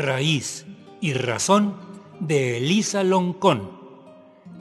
[0.00, 0.66] raíz
[1.00, 1.74] y razón
[2.20, 3.70] de Elisa Loncón,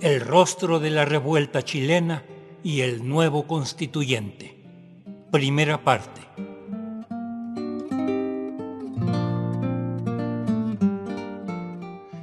[0.02, 2.24] el rostro de la revuelta chilena
[2.64, 4.56] y el nuevo constituyente.
[5.32, 6.22] Primera parte.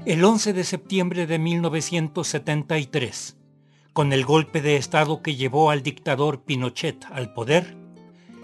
[0.06, 3.36] El 11 de septiembre de 1973,
[3.92, 7.76] con el golpe de Estado que llevó al dictador Pinochet al poder,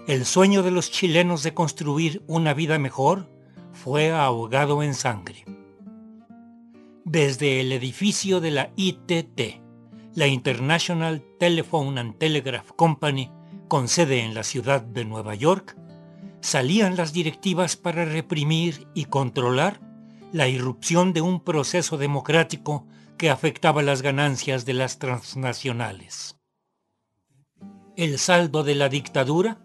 [0.07, 3.29] el sueño de los chilenos de construir una vida mejor
[3.73, 5.43] fue ahogado en sangre.
[7.03, 9.61] Desde el edificio de la ITT,
[10.15, 13.29] la International Telephone and Telegraph Company,
[13.67, 15.75] con sede en la ciudad de Nueva York,
[16.41, 19.81] salían las directivas para reprimir y controlar
[20.31, 26.39] la irrupción de un proceso democrático que afectaba las ganancias de las transnacionales.
[27.95, 29.63] El saldo de la dictadura,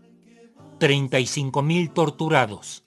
[0.79, 2.85] 35.000 torturados,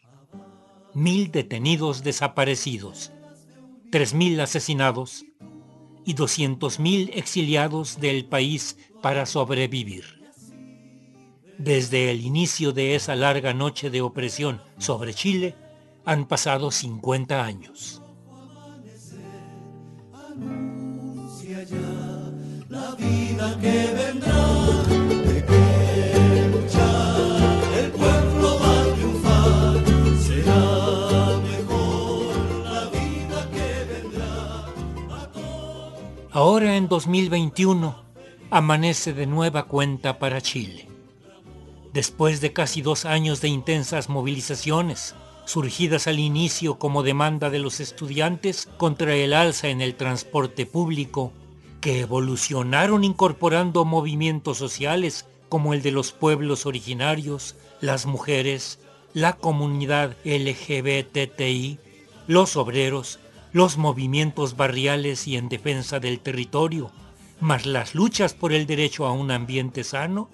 [0.96, 3.12] 1.000 detenidos desaparecidos,
[3.92, 5.26] 3.000 asesinados
[6.06, 10.22] y 200.000 exiliados del país para sobrevivir.
[11.58, 15.56] Desde el inicio de esa larga noche de opresión sobre Chile,
[16.06, 18.02] han pasado 50 años.
[36.34, 38.06] Ahora en 2021
[38.52, 40.88] amanece de nueva cuenta para Chile.
[41.92, 47.82] Después de casi dos años de intensas movilizaciones, surgidas al inicio como demanda de los
[47.82, 51.34] estudiantes contra el alza en el transporte público,
[51.82, 58.80] que evolucionaron incorporando movimientos sociales como el de los pueblos originarios, las mujeres,
[59.14, 61.78] la comunidad LGBTI,
[62.28, 63.20] los obreros,
[63.54, 66.92] los movimientos barriales y en defensa del territorio,
[67.40, 70.30] más las luchas por el derecho a un ambiente sano,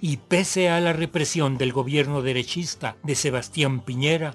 [0.00, 4.34] y pese a la represión del gobierno derechista de Sebastián Piñera,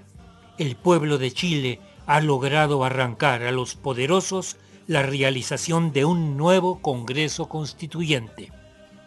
[0.58, 4.58] el pueblo de Chile ha logrado arrancar a los poderosos
[4.88, 8.52] la realización de un nuevo Congreso Constituyente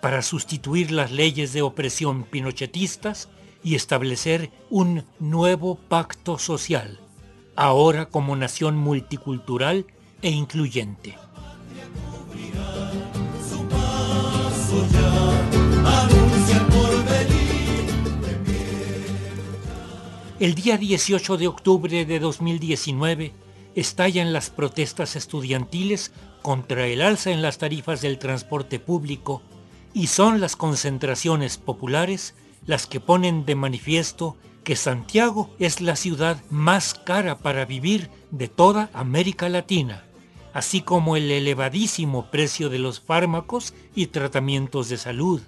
[0.01, 3.29] para sustituir las leyes de opresión pinochetistas
[3.63, 7.01] y establecer un nuevo pacto social,
[7.59, 9.85] ahora como nación multicultural
[10.23, 11.19] e incluyente.
[20.39, 23.33] El día 18 de octubre de 2019
[23.75, 29.43] estallan las protestas estudiantiles contra el alza en las tarifas del transporte público
[29.93, 32.37] y son las concentraciones populares
[32.67, 34.37] las que ponen de manifiesto
[34.69, 40.05] que Santiago es la ciudad más cara para vivir de toda América Latina,
[40.53, 45.41] así como el elevadísimo precio de los fármacos y tratamientos de salud,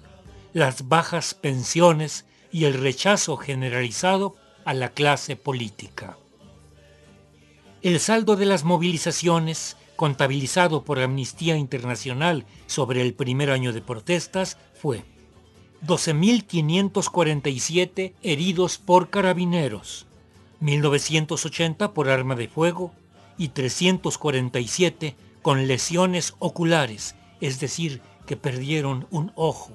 [0.53, 6.17] las bajas pensiones y el rechazo generalizado a la clase política.
[7.83, 14.57] El saldo de las movilizaciones, contabilizado por Amnistía Internacional sobre el primer año de protestas,
[14.73, 15.05] fue
[15.85, 20.05] 12.547 heridos por carabineros,
[20.61, 22.93] 1.980 por arma de fuego
[23.37, 29.73] y 347 con lesiones oculares, es decir, que perdieron un ojo,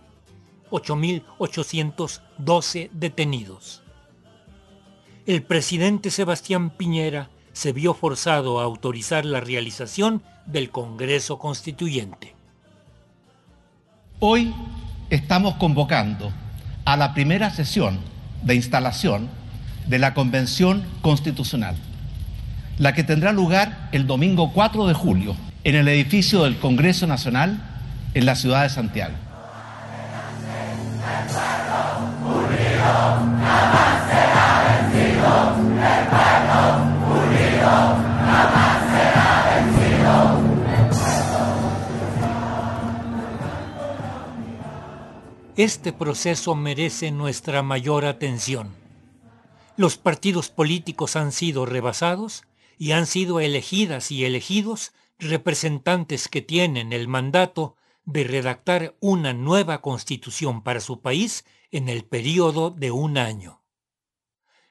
[0.70, 3.82] 8.812 detenidos
[5.26, 12.34] el presidente Sebastián Piñera se vio forzado a autorizar la realización del Congreso Constituyente.
[14.20, 14.54] Hoy
[15.10, 16.32] estamos convocando
[16.84, 17.98] a la primera sesión
[18.42, 19.28] de instalación
[19.86, 21.76] de la Convención Constitucional,
[22.78, 27.58] la que tendrá lugar el domingo 4 de julio en el edificio del Congreso Nacional
[28.14, 29.14] en la ciudad de Santiago.
[45.56, 48.74] Este proceso merece nuestra mayor atención.
[49.78, 52.44] Los partidos políticos han sido rebasados
[52.76, 59.80] y han sido elegidas y elegidos representantes que tienen el mandato de redactar una nueva
[59.80, 63.62] constitución para su país en el periodo de un año.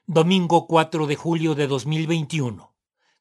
[0.06, 2.75] Domingo 4 de julio de 2021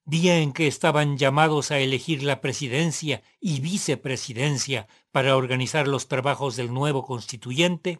[0.05, 6.55] día en que estaban llamados a elegir la presidencia y vicepresidencia para organizar los trabajos
[6.55, 7.99] del nuevo constituyente,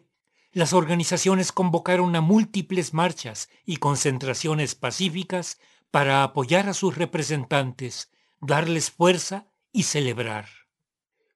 [0.52, 5.58] las organizaciones convocaron a múltiples marchas y concentraciones pacíficas
[5.90, 8.10] para apoyar a sus representantes,
[8.40, 10.48] darles fuerza y celebrar.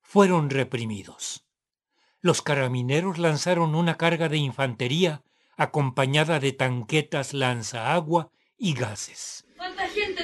[0.02, 1.44] Fueron reprimidos.
[2.20, 5.22] Los carabineros lanzaron una carga de infantería
[5.56, 9.44] acompañada de tanquetas lanzaagua y gases.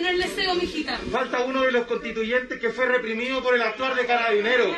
[0.03, 0.99] Deseo mexicano.
[1.11, 4.77] Falta uno de los constituyentes que fue reprimido por el actuar de carabineros.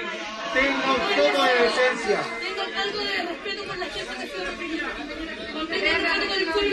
[0.53, 2.21] Tenga un poco de decencia.
[2.41, 4.89] Tengan algo de respeto por la gente que fue reprimida.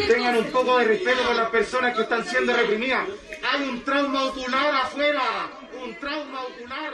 [0.08, 3.08] Tengan un poco de respeto por las personas que están siendo reprimidas.
[3.52, 5.52] Hay un trauma ocular afuera.
[5.84, 6.94] Un trauma ocular.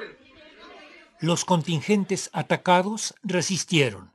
[1.20, 4.12] Los contingentes atacados resistieron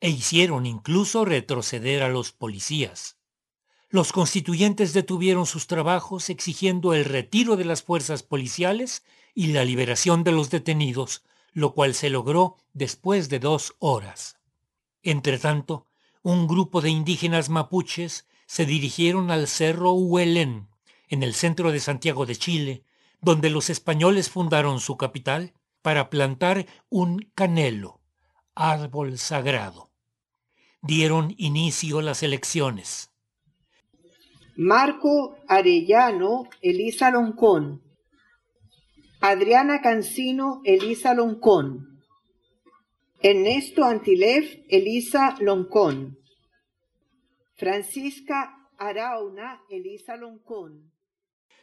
[0.00, 3.16] e hicieron incluso retroceder a los policías.
[3.92, 9.04] Los constituyentes detuvieron sus trabajos exigiendo el retiro de las fuerzas policiales
[9.34, 14.38] y la liberación de los detenidos, lo cual se logró después de dos horas.
[15.02, 15.88] Entretanto,
[16.22, 20.70] un grupo de indígenas mapuches se dirigieron al cerro Huelén,
[21.08, 22.84] en el centro de Santiago de Chile,
[23.20, 25.52] donde los españoles fundaron su capital,
[25.82, 28.00] para plantar un canelo,
[28.54, 29.90] árbol sagrado.
[30.80, 33.11] Dieron inicio las elecciones.
[34.56, 37.82] Marco Arellano Elisa Loncón.
[39.22, 42.02] Adriana Cancino Elisa Loncón.
[43.22, 46.18] Ernesto Antilef Elisa Loncón.
[47.54, 50.92] Francisca Arauna Elisa Loncón.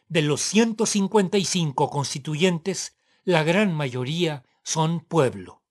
[0.08, 5.62] De los 155 constituyentes, la gran mayoría son pueblo.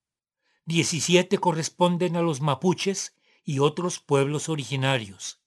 [0.67, 5.41] 17 corresponden a los mapuches y otros pueblos originarios.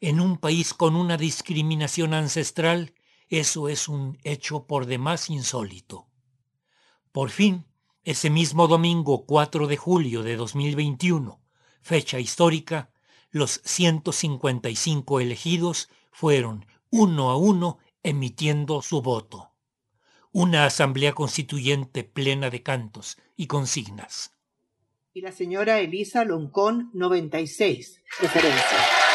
[0.00, 2.94] En un país con una discriminación ancestral,
[3.28, 6.08] eso es un hecho por demás insólito.
[7.12, 7.64] Por fin,
[8.04, 11.40] ese mismo domingo 4 de julio de 2021,
[11.80, 12.90] fecha histórica,
[13.30, 19.50] los 155 elegidos fueron uno a uno emitiendo su voto.
[20.30, 24.36] Una asamblea constituyente plena de cantos y consignas.
[25.14, 29.05] Y la señora Elisa Loncón, 96, referencia.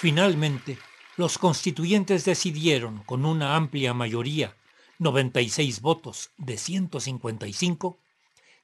[0.00, 0.78] Finalmente,
[1.18, 4.56] los constituyentes decidieron con una amplia mayoría,
[4.98, 7.98] 96 votos de 155,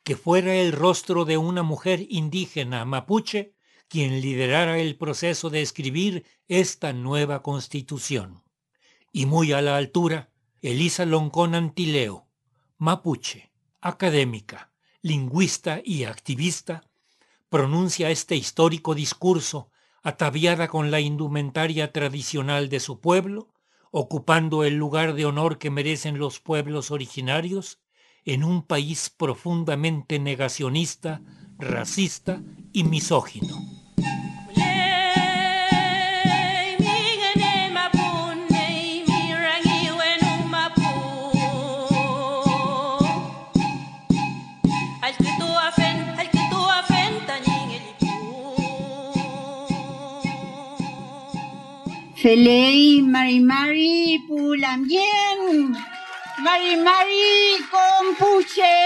[0.03, 3.53] que fuera el rostro de una mujer indígena mapuche
[3.87, 8.43] quien liderara el proceso de escribir esta nueva constitución.
[9.13, 10.31] Y muy a la altura,
[10.63, 12.29] Elisa Loncón Antileo,
[12.79, 14.73] mapuche, académica,
[15.03, 16.89] lingüista y activista,
[17.51, 19.71] pronuncia este histórico discurso
[20.07, 23.49] ataviada con la indumentaria tradicional de su pueblo,
[23.91, 27.81] ocupando el lugar de honor que merecen los pueblos originarios,
[28.25, 31.23] en un país profundamente negacionista,
[31.59, 32.41] racista
[32.73, 33.57] y misógino.
[52.29, 55.41] Θελέη Μαρι Μαρι που λαμβιέν
[56.45, 57.29] Μαρι Μαρι
[57.73, 58.77] κομπούτσε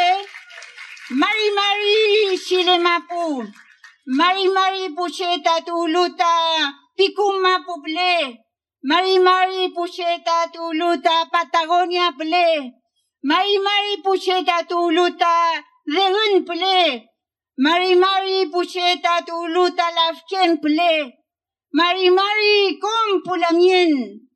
[1.20, 1.94] Μαρι Μαρι
[2.44, 3.22] σιρεμα που
[4.18, 6.34] Μαρι Μαρι που σε τα του λούτα
[6.96, 8.16] Πικούμα που πλέ
[8.88, 12.50] Μαρι Μαρι που σε τα του λούτα Παταγόνια πλέ
[13.28, 15.34] Μαρι Μαρι που σε τα του λούτα
[16.48, 16.82] πλέ
[17.64, 20.96] Μαρι Μαρι που σε τα του λούτα Λαυκέν πλέ
[21.72, 24.28] Mari Mari Compulamien.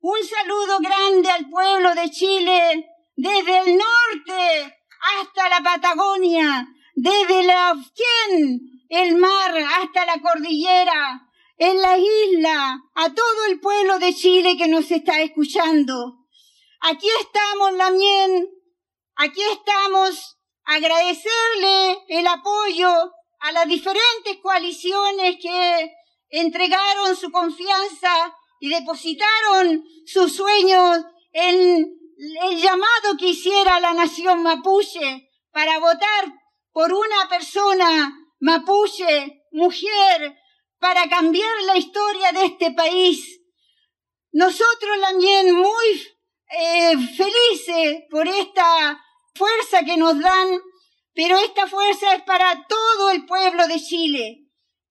[0.00, 4.76] Un saludo grande al pueblo de Chile, desde el norte
[5.18, 7.74] hasta la Patagonia, desde la
[8.90, 11.26] el mar hasta la cordillera,
[11.56, 16.18] en la isla, a todo el pueblo de Chile que nos está escuchando.
[16.80, 18.46] Aquí estamos, Lamien,
[19.16, 22.90] aquí estamos, agradecerle el apoyo
[23.40, 25.94] a las diferentes coaliciones que
[26.34, 30.98] entregaron su confianza y depositaron sus sueños
[31.32, 31.96] en
[32.42, 36.32] el llamado que hiciera la nación mapuche para votar
[36.72, 40.36] por una persona mapuche, mujer,
[40.80, 43.40] para cambiar la historia de este país.
[44.32, 46.16] Nosotros también muy
[46.48, 49.00] eh, felices por esta
[49.36, 50.60] fuerza que nos dan,
[51.14, 54.43] pero esta fuerza es para todo el pueblo de Chile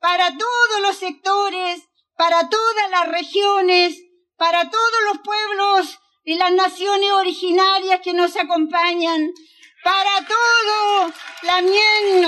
[0.03, 1.81] para todos los sectores,
[2.17, 3.95] para todas las regiones,
[4.35, 9.31] para todos los pueblos y las naciones originarias que nos acompañan,
[9.81, 11.63] para todas las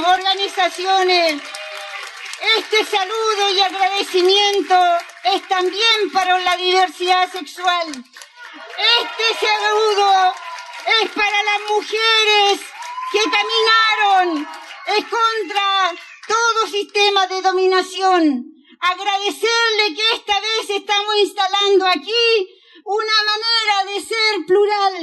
[0.08, 1.41] organizaciones.
[2.58, 4.79] Este saludo y agradecimiento
[5.34, 7.88] es también para la diversidad sexual.
[7.89, 10.34] Este saludo
[11.01, 12.62] es para las mujeres
[13.12, 14.48] que caminaron
[14.88, 15.94] es contra
[16.27, 18.51] todo sistema de dominación.
[18.79, 22.50] Agradecerle que esta vez estamos instalando aquí
[22.84, 24.94] una manera de ser plural,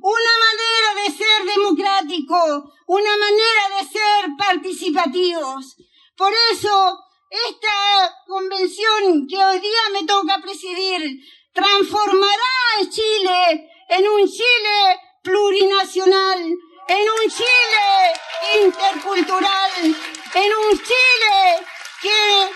[0.00, 5.76] una manera de ser democrático, una manera de ser participativos.
[6.16, 6.98] Por eso,
[7.30, 11.20] esta convención que hoy día me toca presidir
[11.52, 16.40] transformará a Chile en un Chile plurinacional,
[16.88, 19.96] en un Chile intercultural,
[20.34, 21.66] en un Chile
[22.00, 22.50] que,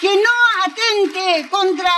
[0.00, 0.30] que no
[0.64, 1.92] atente contra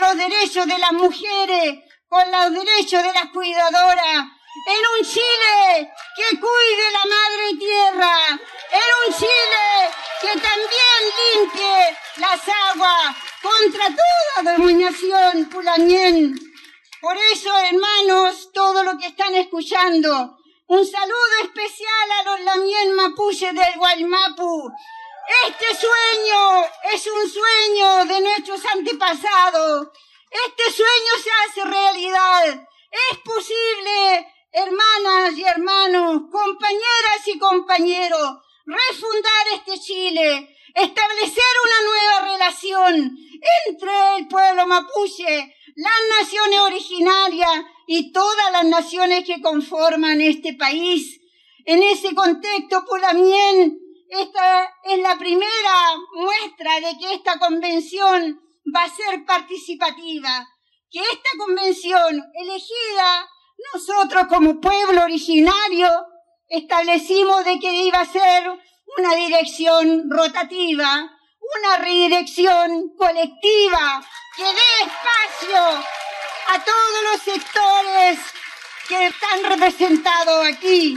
[0.00, 4.26] los derechos de las mujeres, con los derechos de las cuidadoras,
[4.66, 11.00] en un Chile que cuide la madre tierra, en un Chile que también
[11.34, 16.34] limpie las aguas contra toda dominación pulamien.
[17.00, 20.38] Por eso, hermanos, todo lo que están escuchando,
[20.68, 24.70] un saludo especial a los lamien mapuche del Guaymapu.
[25.46, 29.88] Este sueño es un sueño de nuestros antepasados.
[30.30, 32.68] Este sueño se hace realidad.
[33.10, 43.16] Es posible, hermanas y hermanos, compañeras y compañeros, refundar este Chile, establecer una nueva relación
[43.66, 51.20] entre el pueblo mapuche, las naciones originarias y todas las naciones que conforman este país.
[51.66, 53.78] En ese contexto, Pulamien,
[54.08, 58.40] esta es la primera muestra de que esta convención
[58.74, 60.48] va a ser participativa,
[60.90, 63.28] que esta convención elegida
[63.74, 65.88] nosotros como pueblo originario
[66.48, 68.48] establecimos de que iba a ser
[68.96, 71.15] una dirección rotativa,
[71.54, 74.04] una redirección colectiva
[74.36, 75.84] que dé espacio
[76.48, 78.18] a todos los sectores
[78.88, 80.96] que están representados aquí.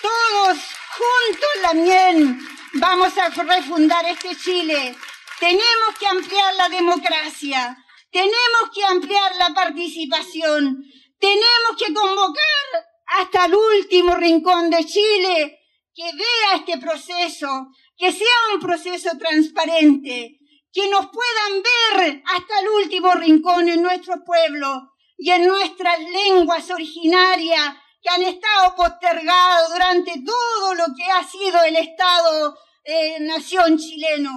[0.00, 0.58] Todos
[0.96, 4.96] juntos también vamos a refundar este Chile.
[5.38, 7.76] Tenemos que ampliar la democracia,
[8.10, 10.84] tenemos que ampliar la participación,
[11.18, 15.58] tenemos que convocar hasta el último rincón de Chile
[15.94, 17.68] que vea este proceso,
[18.02, 20.40] que sea un proceso transparente,
[20.72, 26.68] que nos puedan ver hasta el último rincón en nuestro pueblo y en nuestras lenguas
[26.72, 33.78] originarias que han estado postergadas durante todo lo que ha sido el Estado eh, nación
[33.78, 34.32] chileno,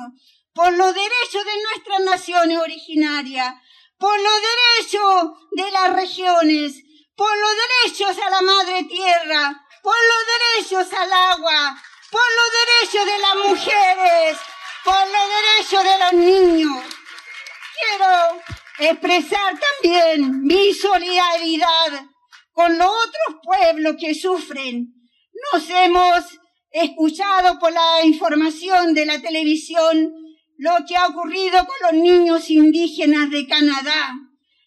[0.53, 3.55] por los derechos de nuestras naciones originarias,
[3.97, 6.83] por los derechos de las regiones,
[7.15, 11.81] por los derechos a la madre tierra, por los derechos al agua,
[12.11, 14.37] por los derechos de las mujeres,
[14.83, 16.83] por los derechos de los niños.
[17.75, 18.41] Quiero
[18.91, 22.05] expresar también mi solidaridad
[22.51, 24.93] con los otros pueblos que sufren.
[25.51, 26.39] Nos hemos
[26.71, 30.13] escuchado por la información de la televisión
[30.57, 34.13] lo que ha ocurrido con los niños indígenas de Canadá.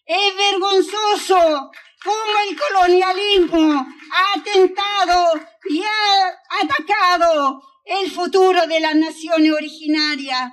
[0.05, 1.71] Es vergonzoso
[2.03, 10.51] cómo el colonialismo ha atentado y ha atacado el futuro de las naciones originarias.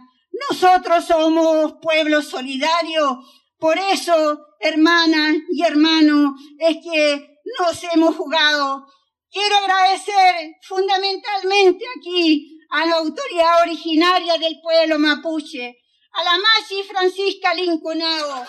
[0.51, 3.21] Nosotros somos pueblo solidario,
[3.59, 8.87] por eso, hermanas y hermanos, es que nos hemos jugado.
[9.31, 15.79] Quiero agradecer fundamentalmente aquí a la autoridad originaria del pueblo mapuche,
[16.13, 18.45] a la Machi Francisca Linconao,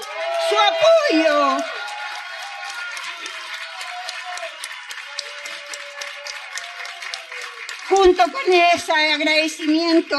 [0.49, 1.63] su apoyo
[7.89, 10.17] junto con ese agradecimiento,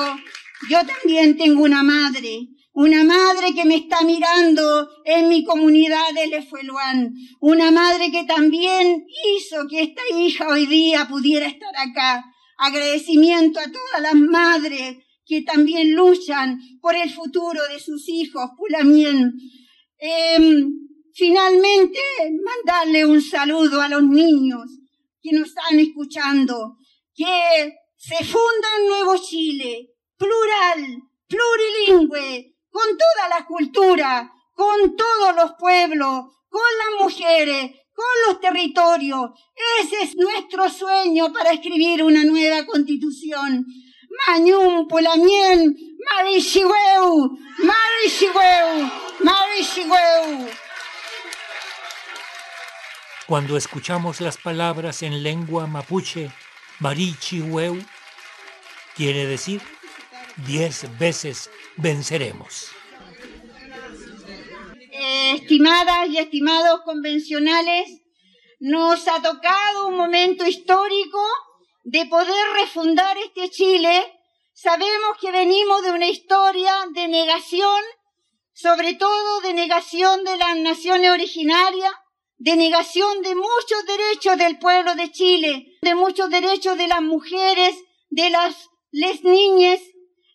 [0.70, 6.28] yo también tengo una madre, una madre que me está mirando en mi comunidad de
[6.28, 9.04] Lefueluán, una madre que también
[9.37, 12.25] hizo que esta hija hoy día pudiera estar acá.
[12.56, 14.96] Agradecimiento a todas las madres
[15.26, 19.32] que también luchan por el futuro de sus hijos, Pulamien.
[19.98, 20.72] Em,
[21.12, 22.00] finalmente,
[22.44, 24.64] mandarle un saludo a los niños
[25.20, 26.78] que nos están escuchando
[27.18, 35.52] que se funda un nuevo Chile, plural, plurilingüe, con toda la cultura, con todos los
[35.58, 39.30] pueblos, con las mujeres, con los territorios.
[39.82, 43.66] Ese es nuestro sueño para escribir una nueva constitución.
[44.28, 48.90] Mañum, Pulamien, Marishiweu, Marishiweu,
[49.25, 50.48] Marishiweu.
[53.28, 56.30] cuando escuchamos las palabras en lengua mapuche,
[56.80, 57.78] marichihueu,
[58.97, 59.61] quiere decir
[60.47, 62.70] diez veces venceremos.
[65.32, 68.02] estimadas y estimados convencionales,
[68.61, 71.23] nos ha tocado un momento histórico
[71.85, 74.12] de poder refundar este Chile.
[74.52, 77.80] Sabemos que venimos de una historia de negación,
[78.52, 81.92] sobre todo de negación de las naciones originarias,
[82.38, 87.76] de negación de muchos derechos del pueblo de Chile, de muchos derechos de las mujeres,
[88.11, 89.80] de las les niñas,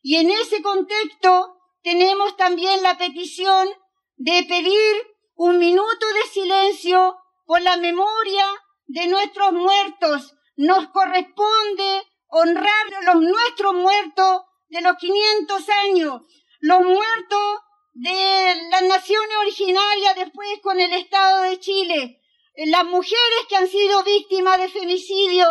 [0.01, 3.69] y en ese contexto tenemos también la petición
[4.17, 4.95] de pedir
[5.35, 8.45] un minuto de silencio por la memoria
[8.85, 10.35] de nuestros muertos.
[10.55, 16.21] Nos corresponde honrar a los nuestros muertos de los 500 años,
[16.59, 17.59] los muertos
[17.93, 22.21] de las naciones originarias después con el Estado de Chile,
[22.55, 25.45] las mujeres que han sido víctimas de femicidio,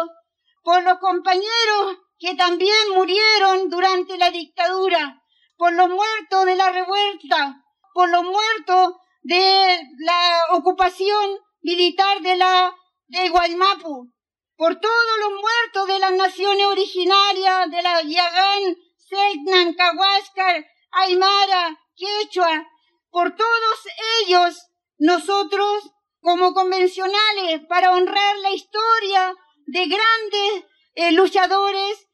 [0.63, 5.23] por los compañeros que también murieron durante la dictadura,
[5.57, 12.75] por los muertos de la revuelta, por los muertos de la ocupación militar de la
[13.07, 14.13] de Guaymapu,
[14.57, 22.67] por todos los muertos de las naciones originarias de la Yagán, Selknam, Cahuáscar, Aymara, Quechua,
[23.11, 23.79] por todos
[24.23, 24.69] ellos,
[24.99, 29.35] nosotros como convencionales, para honrar la historia
[29.67, 32.09] de grandes eh, luchadores,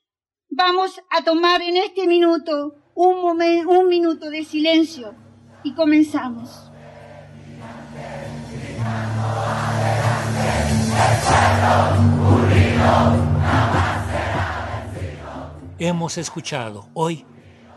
[0.49, 5.15] vamos a tomar en este minuto un, un minuto de silencio
[5.63, 6.71] y comenzamos.
[15.79, 17.25] Hemos escuchado hoy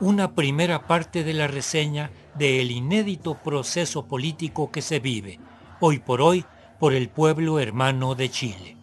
[0.01, 5.39] una primera parte de la reseña del inédito proceso político que se vive,
[5.79, 6.43] hoy por hoy,
[6.79, 8.77] por el pueblo hermano de Chile.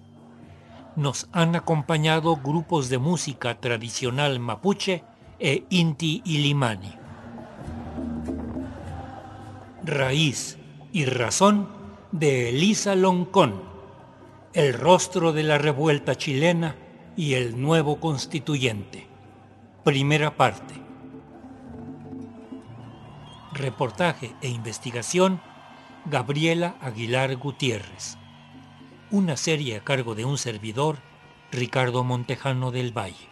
[0.95, 5.03] Nos han acompañado grupos de música tradicional mapuche
[5.41, 6.95] e Inti Ilimani.
[9.85, 10.57] Raíz
[10.93, 11.69] y razón
[12.13, 13.61] de Elisa Loncón,
[14.53, 16.77] el rostro de la revuelta chilena
[17.17, 19.09] y el nuevo constituyente.
[19.83, 20.88] Primera parte.
[23.59, 25.41] Reportaje e investigación
[26.07, 28.17] Gabriela Aguilar Gutiérrez.
[29.11, 30.99] Una serie a cargo de un servidor,
[31.51, 33.29] Ricardo Montejano del Valle.